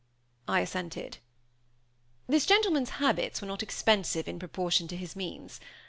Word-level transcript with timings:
I 0.47 0.61
assented. 0.61 1.19
"This 2.25 2.47
gentleman's 2.47 2.89
habits 2.97 3.39
were 3.39 3.47
not 3.47 3.61
expensive 3.61 4.27
in 4.27 4.39
proportion 4.39 4.87
to 4.87 4.97
his 4.97 5.15
means. 5.15 5.59